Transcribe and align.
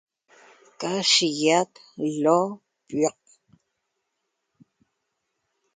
Ca 0.79 0.91
shiguiaq 1.11 1.71
ilo 2.09 2.39
llaq 2.97 3.21